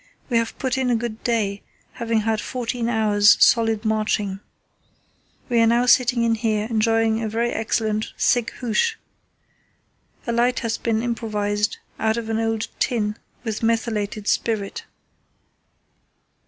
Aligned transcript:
We 0.31 0.37
have 0.37 0.57
put 0.57 0.79
in 0.79 0.89
a 0.89 0.95
good 0.95 1.23
day, 1.23 1.61
having 1.91 2.21
had 2.21 2.41
fourteen 2.41 2.89
hours' 2.89 3.37
solid 3.39 3.85
marching. 3.85 4.39
We 5.47 5.59
are 5.59 5.67
now 5.67 5.85
sitting 5.85 6.23
in 6.23 6.33
here 6.33 6.65
enjoying 6.67 7.21
a 7.21 7.29
very 7.29 7.51
excellent 7.51 8.11
thick 8.17 8.49
hoosh. 8.53 8.95
A 10.25 10.31
light 10.31 10.61
has 10.61 10.79
been 10.79 11.03
improvised 11.03 11.77
out 11.99 12.17
of 12.17 12.29
an 12.29 12.39
old 12.39 12.67
tin 12.79 13.15
with 13.43 13.61
methylated 13.61 14.27
spirit." 14.27 14.85